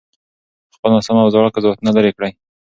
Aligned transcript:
خپل 0.75 0.89
ناسم 0.95 1.15
او 1.23 1.29
زاړه 1.33 1.49
قضاوتونه 1.55 1.91
لرې 1.97 2.11
کړئ. 2.17 2.31